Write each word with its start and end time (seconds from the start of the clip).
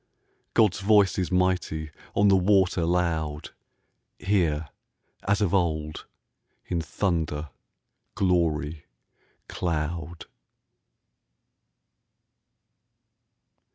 God's 0.55 0.79
voice 0.79 1.19
is 1.19 1.31
mighty, 1.31 1.91
on 2.15 2.27
the 2.27 2.35
water 2.35 2.85
loud, 2.87 3.51
Here, 4.17 4.69
as 5.27 5.41
of 5.41 5.53
old, 5.53 6.07
in 6.65 6.81
thunder, 6.81 7.49
glory, 8.15 8.87
cloud! 9.47 10.25